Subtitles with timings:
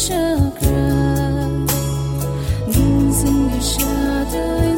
[0.00, 1.46] chakra,
[2.68, 4.69] losing the shadow.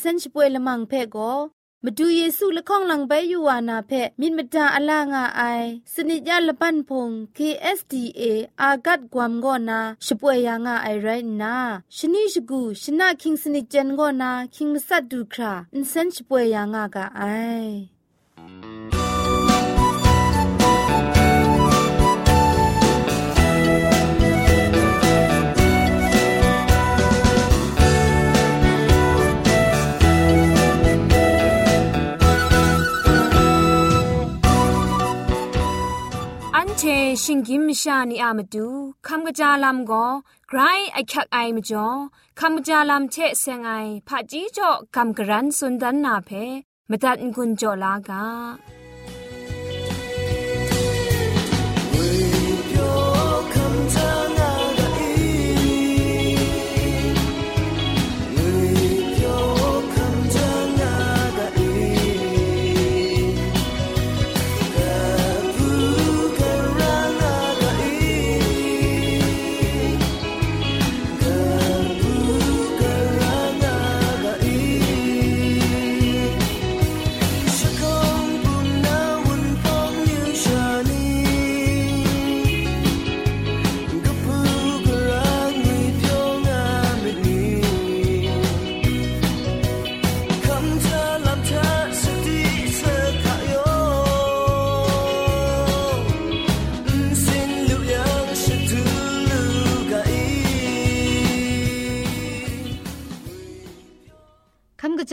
[0.00, 1.32] เซนช่วยละมังเพ่ก็
[1.84, 5.42] มาดูเยซูละข้องหลังใบยูวานาเพมินมดาอลางาไอ
[5.94, 8.22] สนิจยาละปันพง KSDA
[8.60, 11.08] อากัดกวมกอนาช่วยยางาไอไร
[11.42, 11.56] นา
[11.96, 17.22] ชนิชกูชนะคิงสนิจเจนกอนาคิงมัสัดดูคราอินเซนช่วยยางากาไอ
[36.82, 36.84] ช
[37.22, 38.68] ชิงกิมชานีอามาดู
[39.06, 40.06] คำกระจาลำก็
[40.48, 40.60] ไกร
[40.92, 41.88] ไอคักไอมาจ่อ
[42.40, 43.70] คำกระจาลำเชเซงไอ
[44.08, 46.30] ผาจีจ่อคำกระรันสุนดันนาเพ
[46.90, 48.24] มตัดกุญจ่อลากา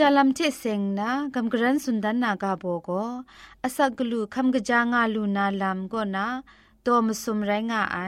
[0.04, 2.90] าลัมเทเซงนากำกรันสุนดันนากาโบโก
[3.62, 6.26] อาศักลูคำกะจางาลูนาลัมก็นา
[6.84, 7.98] ตัวมสุมไรงาไอ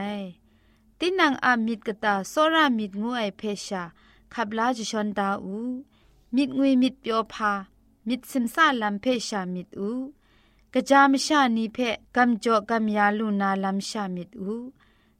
[0.99, 3.83] ตินังอามิดกตาโซรามิดงูไอเพชา
[4.33, 5.57] ขับลาจิชอนดาอู
[6.35, 7.53] มิดงุยมิดเปียวพา
[8.07, 9.91] มิดซิมซาลัมเพชามิดอู
[10.73, 11.77] กะจามชานีเพ
[12.15, 14.53] กำจอกำยาลูนาลัมชามิดอู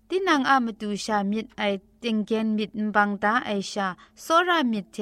[0.08, 1.64] ตินังอามตูชามิดไอ
[2.02, 3.88] ติงเกนมิดบังตาไอชา
[4.22, 4.98] โซรามิดเท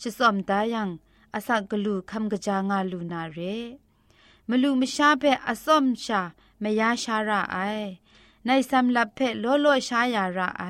[0.00, 0.88] ชิสอมตายัง
[1.35, 3.39] อาศักลูคำกะจางาลูนาเร
[4.49, 6.21] มลูมชาเพอสอมชา
[6.63, 7.57] มยาชาระไอ
[8.45, 10.65] ในสำลับเพลโลโลชายาระไอ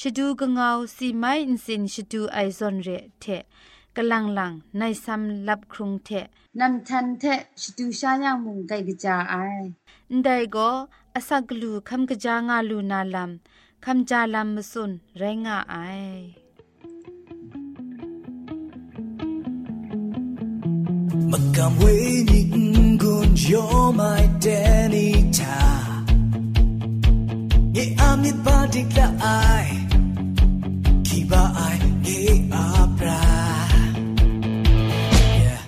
[0.00, 2.88] ชดูกงเอาสีไม้อินสินชดูไอซอนเร
[3.20, 3.24] เท
[3.96, 6.08] กลังลังในสำลับครุงเท
[6.60, 7.24] นำทันเท
[7.60, 9.34] ชดูชายังมุงไกกจาไอ
[10.24, 10.70] ได้ก็
[11.14, 13.30] อาศักลูคำกะจางาลูนาลัม
[13.84, 15.74] คำจาลัมมสุนไรงาไอ
[21.34, 25.56] Magam waiting kun yo my denita
[27.74, 29.66] Ye amit badik la ai?
[31.06, 32.22] Kiba ai ye
[32.62, 33.18] abra
[35.42, 35.62] Yeah.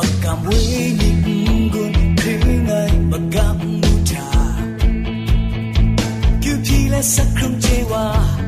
[0.00, 1.22] Magam waiting
[1.74, 4.28] kun kring ai magam muta
[6.40, 8.39] Kyu pila sakrum jewa Yeah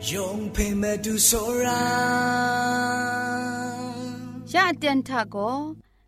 [0.00, 1.84] yong pe ma tu so ra
[4.54, 5.36] ยะเตียนทะโก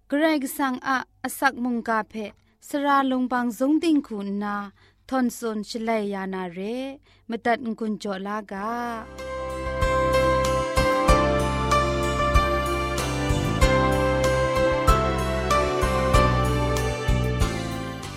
[0.09, 2.15] เกรกสังอะอสักมุงกาเพ
[2.69, 4.57] สระลงบางสงติงคุณนา
[5.09, 6.59] ทอนซนชลัยยานาเร
[7.29, 8.71] มตัดกุญจลากา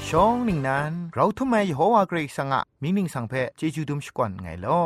[0.08, 4.82] ชองหนึ่งนั้น เราทำไมโฮวาเกรกสังะมินิงสังเพเจจูดุมสกวนไงลอ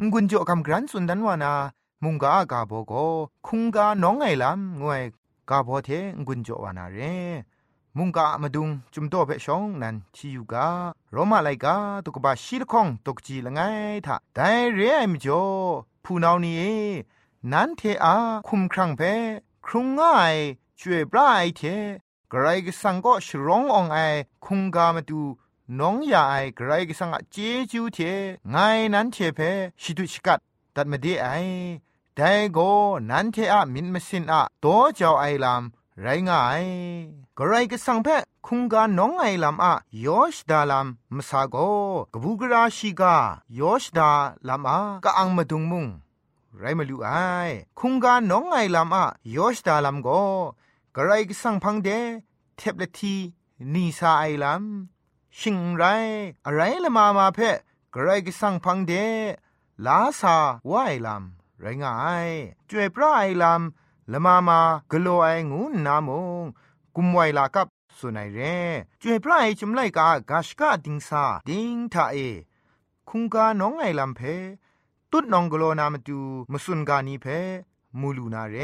[0.00, 1.52] งุนโจกำกรันสุนดันวานา
[2.04, 2.92] มุงกากาโบโก
[3.46, 5.02] คุงกาน้องไงลำงวย
[5.50, 5.90] กาโบเท
[6.26, 6.98] งุนโจวานาเร
[7.96, 10.68] มุงกามาดุงจุมโตเพชองนันชิยูกา
[11.12, 13.60] โรมาไลกาตุกบาชีลคองตุกจีละไง
[14.06, 14.38] ทะได
[14.74, 15.44] เรไอมจ่อ
[16.04, 16.80] ผู้นานี้
[17.52, 18.14] นันเทอา
[18.48, 19.02] คุมครังเพ
[19.66, 20.34] ครุงง่าย
[20.78, 21.62] ช่วยปลาไอเท
[22.32, 23.98] กรกสังก็ชรององไอ
[24.44, 25.22] คุงกามาดู
[25.78, 27.36] น้องยาไอกระไรก็สังอเจ
[27.70, 27.98] จูเท
[28.50, 28.56] ไง
[28.94, 29.40] นั้นเทเพ
[29.80, 30.40] ชิดุชกัด
[30.74, 31.28] ตัดมาดีไอ
[32.14, 32.70] แต่ก็
[33.10, 35.62] นั้นเทอะมินมสินอะโตเจ้าไอลาม
[36.00, 36.64] ไรง่าย
[37.38, 38.08] กระไรก็สังเพ
[38.46, 39.72] คุงกาน้องไอลามอะ
[40.06, 41.56] ยอชดาลามมสาโก
[42.12, 43.14] กบูกราชิกา
[43.58, 44.10] ยอชดา
[44.48, 45.86] ลามอะกะอังมาดุงมุง
[46.58, 47.10] ไรมาลูไอ
[47.78, 49.04] คุงกาน้องไงลำอะ
[49.36, 50.22] ยอชดาลำก็
[50.94, 51.88] กระไรก็สังพังเด
[52.56, 53.14] เทบละที
[53.72, 55.01] นีซาไอลำ
[55.38, 55.84] ชิงไร
[56.46, 57.56] อะไรละมามาเพะ
[57.94, 58.92] กระไรก็สั่งพังเด
[59.86, 60.36] ลาซา
[60.70, 61.92] ว่าไอลำไรง่า
[62.26, 62.30] ย
[62.68, 64.60] จวยปลาไอลำละมามา
[64.90, 66.08] กโลไองูนาม
[66.42, 66.44] ง
[66.96, 67.66] กุมไวลากับ
[67.98, 68.40] สุนัยเร
[69.02, 72.16] จวยพระไอจุมไลกากาชกาดิงซาดิงทาเอ
[73.08, 74.20] คุงกาน้องไอลำเพ
[75.10, 76.20] ตุดนองกโลนามาดู
[76.52, 77.26] มสุนกานีเพ
[78.00, 78.56] มูลูนาเร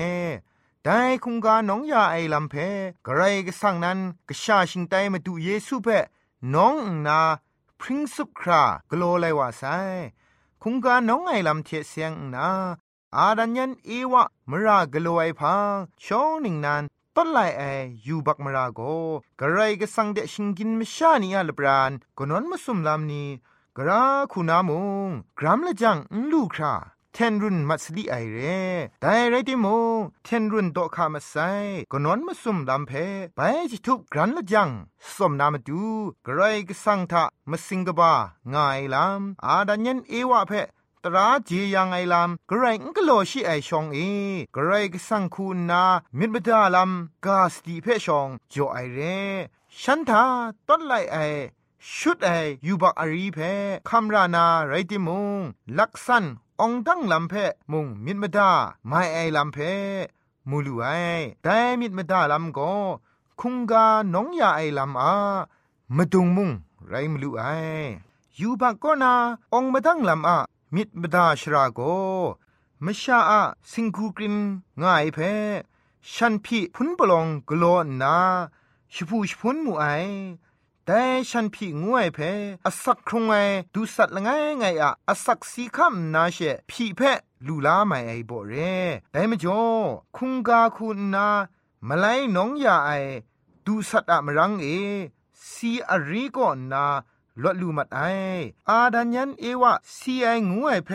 [0.82, 2.54] แต่คุงกาน้องยาไอลำเพ
[3.06, 3.98] กระไรก็สั่งนั้น
[4.28, 5.88] กชาชิงไตมาดูเยซูเพ
[6.54, 6.76] น้อง
[7.06, 7.20] นา
[7.80, 9.62] พริ้งสุบครากโลไลว่าไซ
[10.62, 12.48] คุงกาน้องไอลำเทเสียงนา
[13.16, 16.82] อาดันยันเอวะมรากโลไอพังช่องหนึ่งนั้น
[17.16, 17.62] ต้นไลไอ
[18.02, 18.80] อยู่บักมราโก
[19.40, 23.28] กระไรก็สังเดชิงกินมชานีอาลบรานกนวนมาสุมลำนี้
[23.76, 24.02] กรา
[24.32, 24.70] คุณาม
[25.08, 25.96] งกรัมละจัง
[26.30, 26.74] ลูครา
[27.14, 28.38] เทนรุนมัสลีไอเร
[29.00, 29.66] แต่ไรติโม
[30.24, 31.34] เทนรุนโตคามาไซ
[31.92, 32.92] กนอนมาซุมลำเพ
[33.36, 34.68] ไปจิทุบกรันละจัง
[35.14, 35.84] สมนามาดู
[36.26, 38.12] กระไรก็สังทะมาสิงกบา
[38.52, 40.52] ง่ายลำอาดันยันเอวะเพ
[41.04, 43.98] ตราเจียังไอลำกระไรก็โลชิไอชองเอ
[44.54, 45.82] กระไรก็สังคุณนา
[46.18, 49.18] มิดบดาลำกาสติเพชองจอไอเร่
[49.80, 50.24] ฉันทา
[50.68, 51.16] ต้นไลไอ
[51.96, 52.28] ชุดไอ
[52.66, 53.38] ยูบักอารีเพ
[53.88, 55.40] คำรานาไรติมง
[55.78, 56.24] ลักษัน
[56.64, 57.34] องตั้งลำเพ
[57.72, 58.50] มุงมิดมดา
[58.86, 59.58] ไม่ไอลำเพ
[60.48, 60.86] มูลูไอ
[61.42, 62.72] แต่มิดมดาลำก็
[63.40, 65.14] คุงกาน้องยาไอลำอา
[65.96, 66.50] มาดุงมุง
[66.88, 67.42] ไรมลูไอ
[68.36, 69.12] อยู่บักก็นา
[69.54, 70.38] องมาตั้งลำอา
[70.74, 71.80] มิดมดาชราโก
[72.84, 74.36] มชาอาสิงคูกริน
[74.82, 75.18] ง่ายเพ
[76.12, 78.16] ฉันพี่พุนปลองกลอนนา
[78.92, 79.84] ชิพูชพุนมูไอ
[80.90, 82.18] แต่ฉันพี่งวยเพ
[82.66, 83.32] อสักครงไง
[83.74, 86.38] ดูสัตละไงไงอะอสักสีคำนาเช
[86.70, 87.00] พี่เพ
[87.46, 88.76] ลูลาไม่ไอบ่เร่
[89.12, 89.62] แต่มจ่อ
[90.16, 91.28] คุงกาคุณนา
[91.88, 92.90] มาไลน้องยาไอ
[93.66, 94.66] ดูสัตอะมรังเอ
[95.50, 96.84] สีอรีก็นนา
[97.42, 98.00] ลวดลูมัดไอ
[98.68, 100.90] อาดันยันเอวะสีไองวยเพ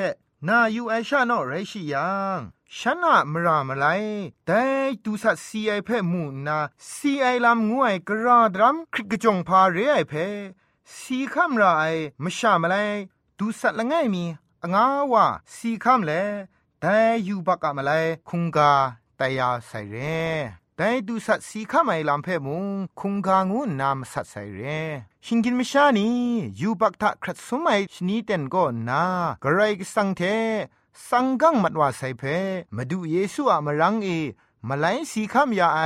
[0.47, 2.39] นาอยู่ไอชาโนไรชิยัง
[2.79, 3.85] ฉันอะมรามไล
[4.45, 4.61] แต่
[5.03, 6.57] ดูสัตซีไอเพ่มูนา
[6.93, 10.27] ซีไอลำงวยกระดรัมคริกจงพาเรไอเพ่
[10.97, 11.63] สีคำไร
[12.23, 12.75] มชามไล
[13.37, 14.23] ดูสัตละไงมี
[14.73, 16.11] งาวะสีคำเล
[16.81, 17.91] แต่อยู่บักอะมาไล
[18.29, 18.71] คุงกา
[19.19, 19.97] ตายาใส่เร
[20.77, 22.65] แต่ดูสัตสีข้าไม่ลำเพ่มุง
[22.99, 24.61] คุงกางูนามสัตใส่เร
[25.25, 26.07] ชิงกินมิชานี
[26.61, 29.03] ยูบักทะครัดสมัยชนีเต็นก็นา
[29.43, 30.23] กระไรก็สังเท
[31.09, 32.23] สังกังมัดว่าใส่เพ
[32.75, 34.09] มาดูเยซูอะมารังเอ
[34.67, 35.81] มาไลสีคำยาไอ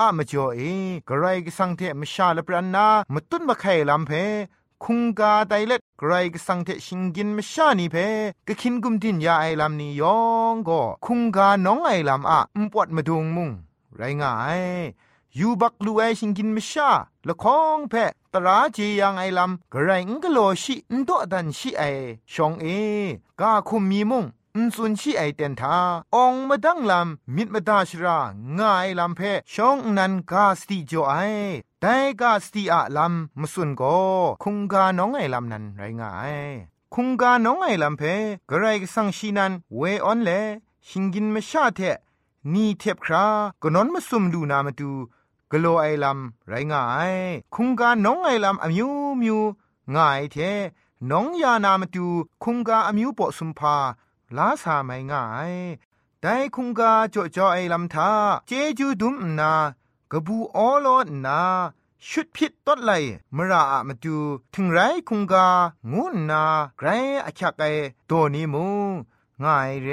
[0.00, 0.60] อะมาจ่อเอ
[1.08, 4.12] กระไรก็สังเทมชาลปรันนามาตุนมาไข่ลำเพ
[4.84, 7.96] คุงกาไตเล็ดไกรก็สังเทชิงกินมชานีเพ
[8.46, 10.18] ก็คินกุมดินยาไอลำนี้ยอ
[10.52, 13.50] งก็คุงกาน้องไอลำอะอุปวดมาดงมุง
[13.96, 14.62] ไรง่าย
[15.38, 16.90] ยูบักลูไอชิงกินมชา
[17.28, 17.94] ละคองเพ
[18.32, 21.82] ตราเจียังไอลำกระไรงกโลชินโตดันชิไอ
[22.32, 22.66] ชองเอ
[23.40, 24.24] กาคุมมีมุง
[24.56, 25.76] อุนสุนชีไอเตนทา
[26.14, 28.18] องมาดังลำมิดมาดาชรา
[28.58, 29.20] งายลำเพ
[29.54, 31.14] ชองนันกาสติจ่อไอ
[31.80, 33.82] แต่กาสติอะลำมสุนโก
[34.42, 36.34] คุงกาน้องไอลำนั้นไรงาย
[36.94, 38.02] คุงกาน้องไอลำเพ
[38.50, 40.30] กระไรก็สังชีนันเวออนเล
[40.88, 41.80] ชิงกินมชาเท
[42.52, 43.26] นี่เทบครา
[43.62, 44.90] กนอนมาซุมดูนามาดู
[45.50, 46.82] กโลไอลำไรงา
[47.12, 47.14] ย
[47.54, 49.38] คุงกาน้องไอลำอมิวมิว
[49.94, 50.36] ง่ายเท
[51.10, 52.06] น้องยานามาดู
[52.44, 53.76] คุงกาอมิวปอสุมพา
[54.36, 55.52] ลาสาไม่ง่าย
[56.20, 58.10] แต่คุงกาจ่อจ่อไอลำทา
[58.48, 59.52] เจจูดุมนา
[60.10, 60.86] กระบูออโล
[61.24, 61.40] นา
[62.08, 62.92] ชุดพิษต้นไล
[63.36, 64.16] มราอะมาดู
[64.54, 65.46] ถึงไรคุงกา
[65.92, 66.44] งูนา
[66.78, 66.88] ไกร
[67.26, 67.64] อคักไอ
[68.10, 68.66] ตัวนี้มู
[69.42, 69.88] ง่ายเร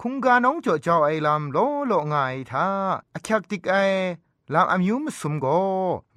[0.00, 1.56] คุงกาน้องจ่อจ่อไอลำโล
[1.86, 2.66] โลง่ายทา
[3.14, 3.74] อคักติกไอ
[4.54, 5.46] ลำอายุมสมโก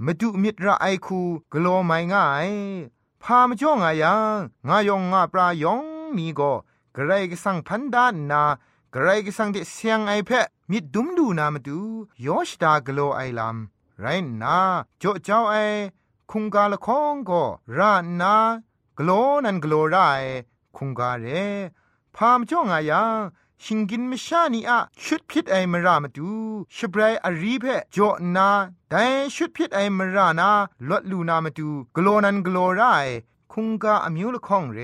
[0.06, 1.20] มาดูมิตรไอคู
[1.54, 2.50] กลัวไม่ง่าย
[3.24, 5.84] พามจ่องายังงายองงาปลายอง
[6.18, 6.42] มีโก
[7.00, 8.44] กระไรก็สังพันดานนา
[8.94, 11.80] กระไรก็สังเดเสียงไอเพะมิดดุมดูนามาดู
[12.26, 14.06] ยอชดากโลไอลำไร
[14.42, 14.58] นา
[15.00, 15.56] โจเจ้าไอ
[16.32, 17.44] คุงกาละคองก็
[17.78, 18.36] รานา
[18.98, 19.10] กโล
[19.46, 19.98] นันกโลไร
[20.78, 21.26] คุงกาเร
[22.16, 23.18] พามจ่องอายัง
[23.64, 26.32] ชิงกินมชานีอะชุดพิษไอมรามาดู
[26.76, 28.50] ชบรายอารีเพะจ่อนา
[28.90, 30.50] แต่ชุดพิษไอมรานา
[30.90, 32.82] ลดลูนามาดูกโลนันกโลไร
[33.54, 34.80] คุงกาอมิวละคองเร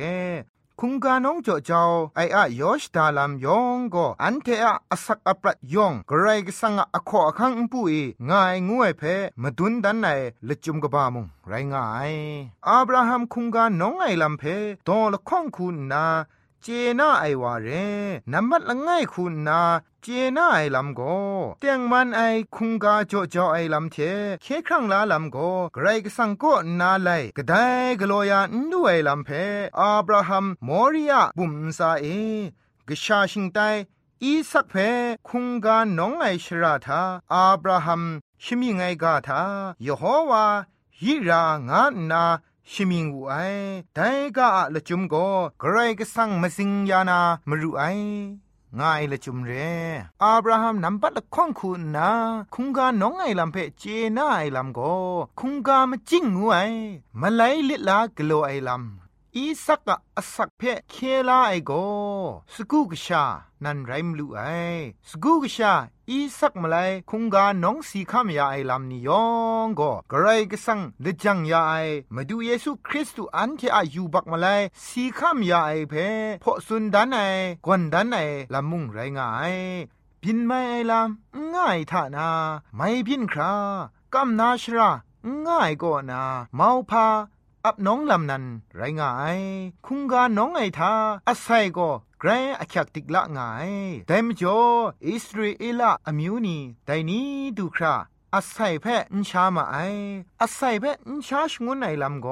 [0.85, 1.83] คุงกาน้องจ่อเจ้า
[2.15, 7.95] ไออะยอชดาลามยองก็อันเทอะอสักอปรัดยองกรายกสังอะขออคังปุย
[8.29, 9.01] ง่ายงวยเพ
[9.41, 10.07] มาดุนดันไหน
[10.47, 12.11] ละจุมกบามุงไรง่าย
[12.67, 14.43] อับราฮัมคุงกาน้องไอลัมเพ
[14.87, 16.05] ตอละข้องคุณนา
[16.65, 17.67] เจน่าไอวาเร
[18.31, 19.61] นัมบัดละง่ายคุณนา
[20.01, 21.01] เจน่าไอลำโก
[21.59, 22.21] เตียงมันไอ
[22.55, 23.97] คุงกาจ่อจ่อไอลำเท
[24.41, 25.37] เคครั้งลาลำโก
[25.73, 27.53] ไกรกสังก็นาไลกะได
[27.99, 29.29] กลัวยานดูไอลำเพ
[29.79, 32.05] อับราฮัมมอริยาบุมซาเอ
[32.87, 33.59] กชาชิงไต
[34.23, 34.73] อีสักเพ
[35.27, 37.01] คุงกาน้องไอชราธา
[37.33, 38.03] อับราฮัม
[38.43, 39.43] ชิมิไงกาทา
[39.85, 40.45] ยโฮวา
[40.99, 42.23] ฮิรางานา
[42.71, 43.35] ชิมิงอูไอ
[43.93, 45.27] แต่ก็ละจุมก็
[45.59, 47.83] ใครก็สั่งมาสิงยานามรู้ไอ
[48.79, 49.51] ง่ายละจุมเร
[50.23, 52.11] อับราฮัมนำปัดละข้องคุณนะ
[52.53, 53.83] คุงกาน้องไอลำเพเจ
[54.17, 54.95] น่าไอลำก็
[55.39, 56.57] คุงกามาจิ้งงูไอ
[57.21, 60.95] มาไลลิลากโลไอลำอีสักกะอสักเพเค
[61.27, 61.71] ลาไอโก
[62.53, 63.23] สกุกชา
[63.63, 64.41] นันไรมลูไอ
[65.09, 65.73] สกุกชา
[66.09, 66.77] อีสักมาไล
[67.09, 69.25] คุงกาน้องสีข้ามยาไอลำนิยอ
[69.65, 71.73] งก็กระไรก็สังเลจังยาไอ
[72.15, 74.47] มาดูเยซูคริสต์อันที่อายุบักมาไล
[74.85, 75.93] สีข้ามยาไอเพ
[76.43, 77.17] พอสุนดันไอ
[77.65, 78.17] กวนดันไอ
[78.53, 79.53] ลำมุงไรงาย
[80.23, 82.29] พินไม่ไอลำง่ายท่านา
[82.75, 83.53] ไม่พินครา
[84.13, 84.89] กำนาชรา
[85.47, 86.21] ง่ายก็นา
[86.55, 87.07] เมาพา
[87.65, 88.43] อับน้องลำนัน
[88.75, 89.39] ไรงาย
[89.85, 90.93] คุงกาน้องไอทา
[91.27, 91.89] อาศัยก็
[92.25, 93.71] กรอคักติกละงาย
[94.07, 94.59] แต่มจ่อ
[95.07, 97.27] อิสราเอลอมิวนีแต่นี้
[97.57, 97.95] ดูครา
[98.35, 99.75] อาศัยแพ่อินชามาไอ
[100.41, 102.27] อาศัยแพ่อินชาชงวนไหนลำโก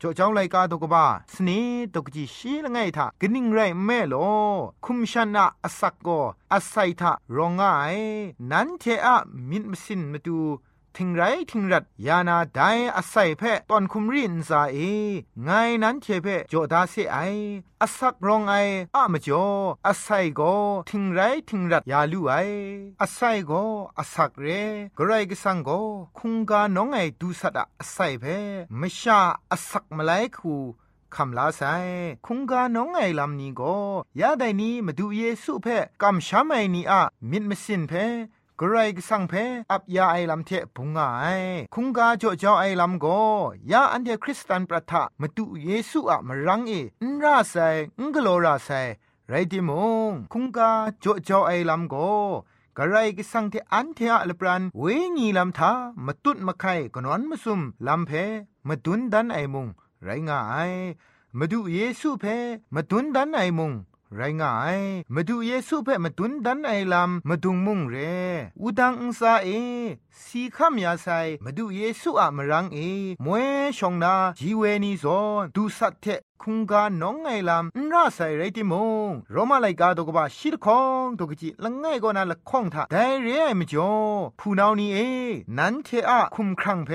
[0.00, 1.04] จ่อเจ้าไรกาตกบ้า
[1.34, 1.60] สนี
[1.94, 4.14] ตกจีชีละไงทากนิ่งไรแม่โล
[4.84, 6.08] คุมชนะอาศักโก
[6.52, 7.62] อาศัยทารองไง
[8.50, 9.16] นั้นเทอะ
[9.48, 10.38] มินมสินมาดู
[10.96, 12.60] ทิงไรทิงรัดยานาได
[12.96, 14.78] อาศัยเพะตอนคุมรินซาเอ
[15.44, 15.50] ไง
[15.82, 17.18] นั้นเทเพะโจดาเซไอ
[17.82, 18.54] อาศักรองไอ
[18.94, 19.46] อะมจ่อ
[19.86, 20.40] อาศัยโก
[20.90, 22.34] ทิงไรทิงรัดยาลูไอ
[23.02, 23.52] อาศัยโก
[23.98, 24.46] อาศักเร
[24.98, 25.70] กไรกสังโก
[26.18, 28.38] คุงกาน้องไอดูสัตอาศัยเพะ
[28.78, 29.20] ไม่ชา
[29.52, 30.54] อาศักมาไลคู
[31.14, 31.62] คำลาไซ
[32.26, 33.76] คุงกาน้องไอลำนี้ก็
[34.20, 37.92] ยาไดนี้มาดูเยซูเพะกำช้ำไอนี้อะมิดมสินเพ
[38.60, 39.34] กรายสังเพ
[39.72, 41.26] อับยาไอลำเทพุงไอ
[41.74, 43.06] คุงกาจ่อจ่อไอลำโก
[43.72, 46.72] ยาอันเดคริสตันประทะมาตุเยซูอะมรังเอ
[47.10, 47.54] นราไซ
[48.00, 48.70] งกโลราไซ
[49.28, 49.70] ไรดิม
[50.10, 50.70] งคุงกา
[51.04, 51.94] จ่อจ่อไอลำโก
[52.76, 54.84] กระไรก็สังเทอันเทอะลปรันเว
[55.16, 55.72] งีลำทา
[56.06, 58.10] มาตุดมาไข่กนอนมาซุมลำเพ
[58.68, 59.66] มาดุนดันไอมุง
[60.04, 60.40] ไรงา
[60.70, 60.72] ย
[61.38, 62.24] มาดูเยซูเพ
[62.74, 63.72] มาดุนดันไอมุง
[64.16, 64.78] ไรง่าย
[65.14, 67.96] มาดูเยซูเพ่มาตุนดันไอลำมาดุงมุงเร
[68.60, 69.48] อุดังอุซาเอ
[70.24, 71.08] สีข้ามยาไซ
[71.44, 72.78] มาดูเยซูอะมรังเอ
[73.24, 73.46] มวย
[73.78, 76.06] ชองนาจีเวนีซอนดูสัตเท
[76.42, 78.74] คุงกาน้องไงลำนราใส่ไรติม
[79.08, 83.92] งโรมาไลกาตกบะชิดคองตกจิละง่ายก็นาละข้องทาไดเรไอมจ่อ
[84.38, 84.98] ผู้นาวนี้เอ
[85.58, 86.90] นันเทอะคุมครังเพ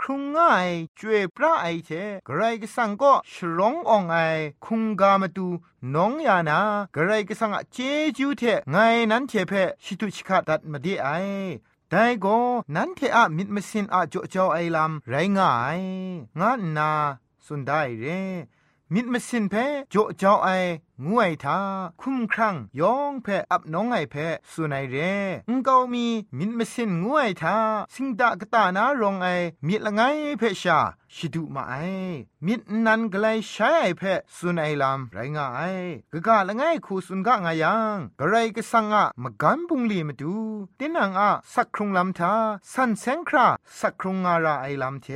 [0.00, 1.90] ครุงง่ายจวยพระไอเท
[2.28, 4.16] กไรก็สังก็ฉลองอองไอ
[4.64, 5.48] คุงกามาดู
[5.94, 6.58] น้องยานา
[6.94, 7.76] กระไรก็สังเจ
[8.16, 8.76] จูเทไง
[9.10, 9.52] นั้นเทเพ
[9.84, 11.08] ชิตุชิกาดัดมาดีไอ
[11.90, 12.38] แต่ก็
[12.74, 15.80] นั้นเทอะมิดมสินอะจ่อจ่อไอลำไรง่าย
[16.40, 16.90] งานนา
[17.46, 18.06] สุดได้เร
[18.94, 19.54] มิดมสินเพ
[19.92, 20.48] จ่อจ่อไอ
[21.06, 21.58] งวยทา
[22.00, 24.16] คุ้มครั่งยองเพอับน้องไอเพ
[24.52, 24.96] สุนัยเร
[25.48, 26.06] งกามี
[26.38, 27.56] มิดมสินงวยทา
[27.94, 29.26] สิงดากตานารองไอ
[29.66, 30.00] มิดละไง
[30.38, 30.78] เพชา
[31.14, 31.74] ชิดุมาไอ
[32.46, 34.02] มิดนันกไลใช้ไอเพ
[34.36, 35.60] สุนัยลำไรงาไอ
[36.12, 40.34] กะกะละไงคูสุนกะงายังกะไรก็สังอะมะกันปุงลีมาดู
[40.78, 42.34] ตินังอะสักครุงลำทา
[42.72, 43.46] สันเซงครา
[43.78, 45.08] สักครุงงาราไอลำเท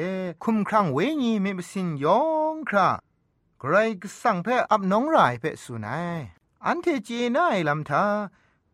[0.43, 2.21] คุ้มครั่งเวญีมิมสินยอ
[2.55, 2.91] งครา
[3.65, 6.21] ใครก็สั่งเพ่อับน้องรายเพ่สุนัย
[6.67, 8.05] อันเทจีน่ายลำทา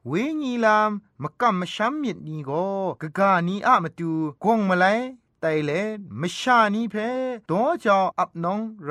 [0.06, 0.90] เวญีลาม
[1.22, 2.50] มกำมช้ำมิดนีโก
[3.00, 4.12] กะกานีอะมาตู
[4.44, 4.86] กงมาไล
[5.40, 5.70] ไตเล
[6.20, 6.94] มชานีเพ
[7.50, 8.90] ตัวจออับน้องไร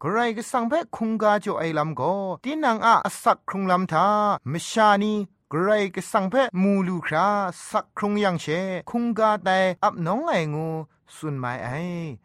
[0.00, 2.02] ใครก็สั่งเพ่คุงกาจ่อไอลำโก
[2.44, 4.06] ตีนังอะสักครุงลำทา
[4.52, 5.14] มชานี
[5.52, 7.28] กรก็สังเพมูลูครา
[7.70, 8.46] สักครุงยังเช
[8.90, 10.68] คุงกาแต่อับน้องไองู
[11.16, 11.68] สุนไมไอ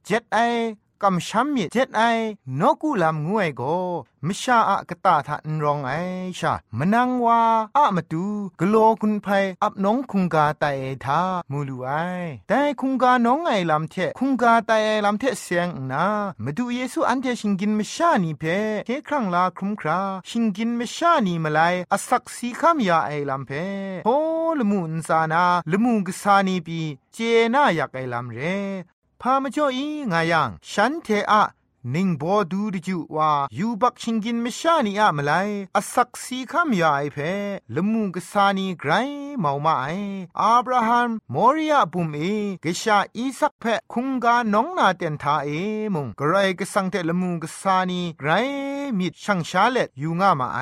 [0.05, 0.39] เจ็ดไอ
[1.03, 2.01] กำช้ำมีเจ็ดไอ
[2.59, 3.61] นกูลำงวยโก
[4.27, 5.91] มชาอะกะตาทะนรองไอ
[6.39, 7.41] ชามนังวา
[7.77, 8.25] อะมาตู
[8.59, 9.27] กโลคุณไพ
[9.63, 10.65] อับน้องคุงกาไต
[11.05, 11.89] ทามูลูไอ
[12.49, 14.71] แต่คุงกาน้องไอลำเทคุงกาไต
[15.05, 16.05] ลำเทเสียงนา
[16.43, 18.43] มาดูเยซูอันเทชิงกินมชานีเพ
[18.85, 21.59] เทครั้งลาครุมคราชิงกินมชานีมาไล
[21.93, 23.51] อสักสีคำยาไอลำเพ
[24.05, 24.09] โฮ
[24.59, 26.79] ละมุนซานาละมุงกษานีปี
[27.13, 27.17] เจ
[27.53, 28.39] นาอยากไอลำเร
[29.21, 31.43] พามาจ่ออีงายังฉันเทอะ
[31.95, 35.31] นิ่งบอดูดิจูว่ายูบักชิงกินไม่ชานีอะมาไล
[35.77, 37.17] อสักสีคำยาไอเพ
[37.75, 38.91] ละมุงกษานีไกร
[39.39, 39.85] เมามาไอ
[40.41, 42.21] อับราฮัมมอริยาบุมเอ
[42.63, 45.49] กชาอีสักเพคุงกาน้องนาเตนทาเอ
[45.93, 48.29] มุงกไรกสังเตละมุงกษานีไกร
[48.97, 50.59] มิดช่างชาเลตยูงามาไอ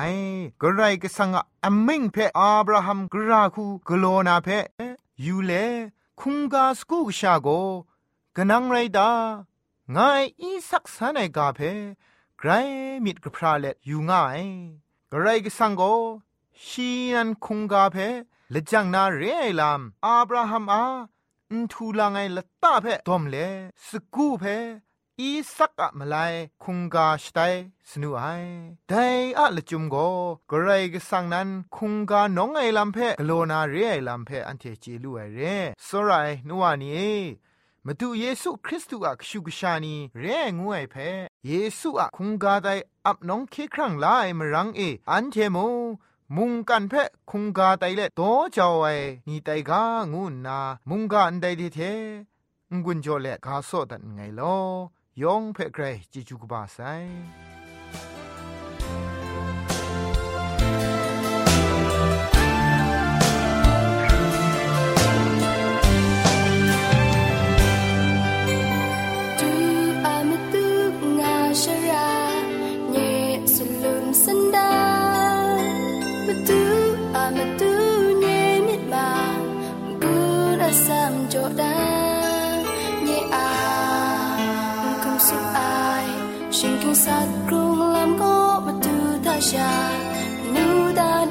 [0.62, 4.48] กไรกสังอะอมิงเพอับราฮัมกราคูกโลนาเพ
[5.24, 5.52] ยูเล
[6.20, 7.48] คุงกาสกูกชาโก
[8.36, 9.10] กนังไรดา
[9.92, 9.98] ไง
[10.40, 11.60] อีสักสันไอกาเพ
[12.38, 12.50] ไกร
[13.04, 14.42] มิดกพราเลอยู่ง่าย
[15.12, 15.82] กไรก็สังโก
[16.66, 17.96] ชีนันคุงกาเพ
[18.52, 20.84] ละจังนาเรไอลามอับราฮัมอา
[21.52, 23.36] นทูลางไงละตาเพดอมเล
[23.86, 24.44] สกูเพ
[25.20, 26.16] อีสักอะมาไล
[26.62, 27.38] คุงกาสไต
[27.88, 28.24] สนุไอ
[28.88, 28.94] ได
[29.38, 29.96] อะละจุมโก
[30.50, 35.40] กรายกสังนั้นคุงกาน้องไอลัมเพกโลนาเรไอลัมเพอันเทจีลูไอเร
[35.86, 36.10] สไร
[36.48, 37.18] นัวนี้
[37.86, 40.24] มาดูเยซูคริสต์อะกชูกชานีเร
[40.60, 40.94] งวยเพ
[41.46, 42.68] เยซูอะคุงกาได
[43.06, 45.58] อับน้องเคครั้งลายมรังเออันเทโม
[46.36, 46.94] มุงกันเพ
[47.30, 48.20] คุงกาไตเลโต
[48.56, 48.86] จาวไอ
[49.28, 51.78] นี่ไตกางูนา มุงกันไดดิเท
[52.84, 54.56] งุนโจเลกาโซดันไงลอ
[55.22, 56.78] ยองเพ่เกรจิจุกบาไซ
[85.30, 86.04] 心爱，
[86.50, 87.12] 心痛洒
[87.46, 88.88] 入冷漠，我独
[89.24, 89.60] 大下，
[90.52, 91.28] 孤单。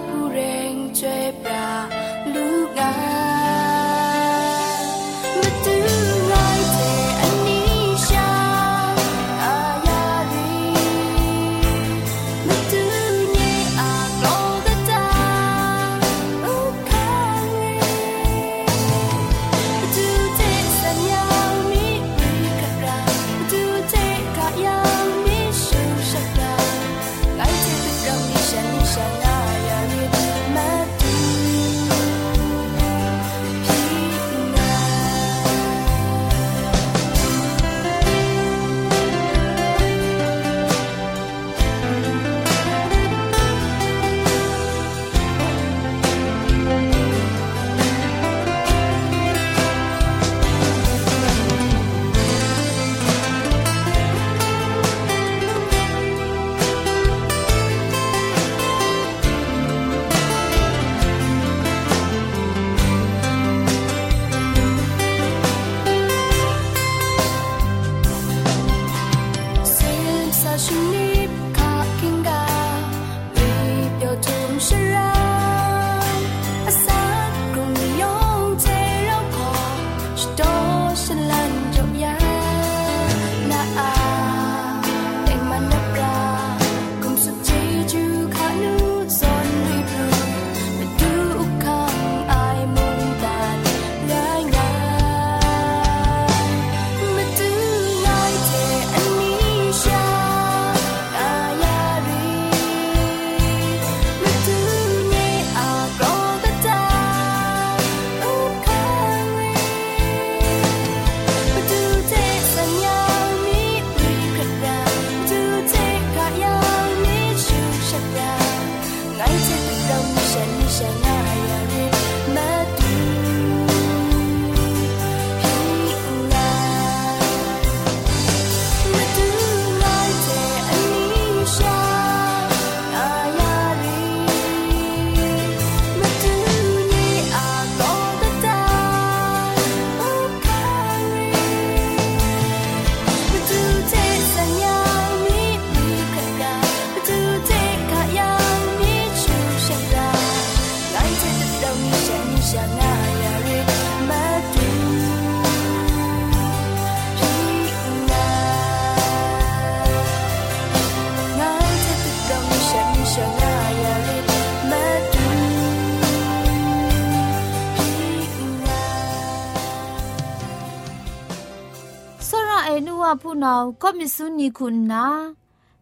[173.22, 175.06] ผู้นาก็มิสุนีคุณนา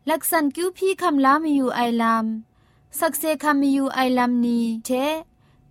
[0.10, 2.26] ลักษณคิวพี่คำลามีอยู่ไอลัม
[3.00, 4.90] สักเซคำมีอยู่ไอลัมนี้เท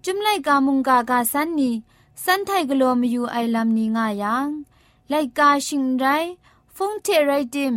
[0.04, 1.70] จุมไลกามุงกากาสันนี
[2.24, 4.48] สันไทกลัวมีอยู่ไอลัมนี้ง่ายัง
[5.08, 6.04] ไลกาชิงไร
[6.76, 7.74] ฟงเทไรดิม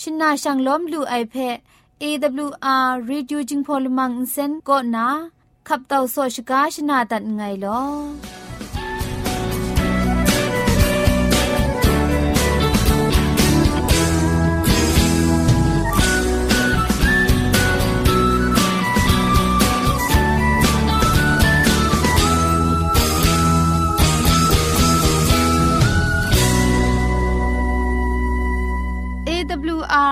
[0.00, 1.56] ชินาชังล้อมลูไอเพะ
[2.02, 5.08] AWR Reducing Polymer Insen ก็นา
[5.68, 8.45] ขับเต่าโซชกาชนาตัดไงลอ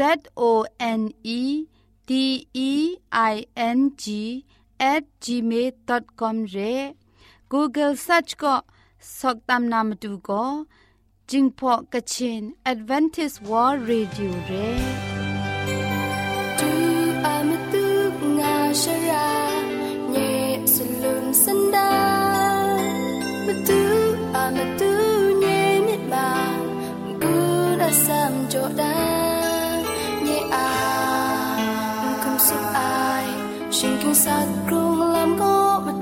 [0.00, 0.02] Z
[0.48, 0.50] O
[1.00, 1.02] N
[1.38, 1.40] E
[2.08, 2.10] D
[2.68, 2.70] E
[3.32, 3.34] I
[3.76, 4.04] N G
[4.92, 6.74] at gmail.com re
[7.52, 8.54] Google search ก็
[9.18, 10.44] สอกตามนามดูก็
[11.30, 15.09] จิงพอกะชิน Advantage World Radio เ
[34.14, 34.46] xa
[35.12, 35.92] làm có mà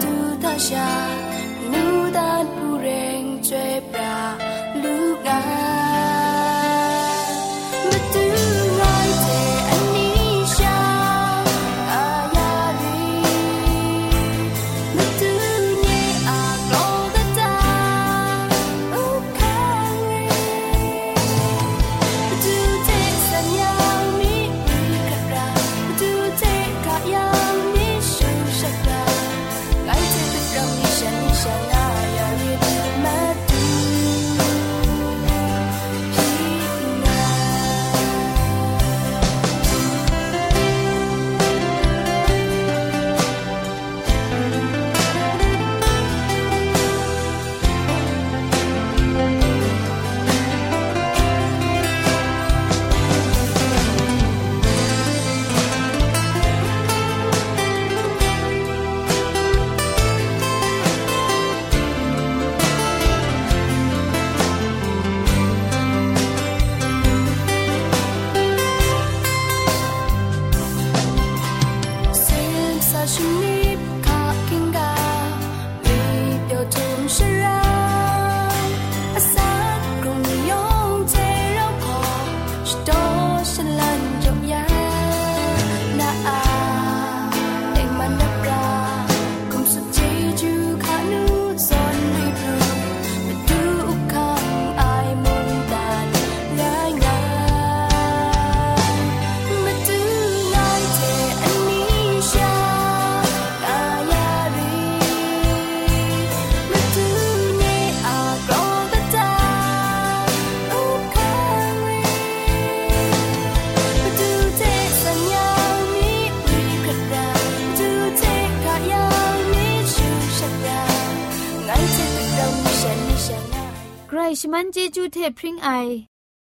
[124.60, 125.70] มันเจจูเทพริงไอ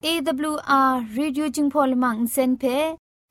[0.05, 2.65] AWR Radio จึงพอลมังเซนเพ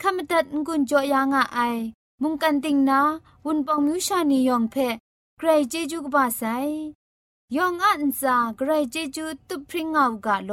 [0.01, 1.77] ขมตัดงุนจอยางอ้าย
[2.21, 2.99] มุงกันติงนา
[3.45, 4.75] วุนปองมิวชานียองเพ
[5.37, 6.43] ใครเจจูกบ้าไซ
[7.55, 10.51] ยองอันซาใครเจจูตุพริงเอากาโล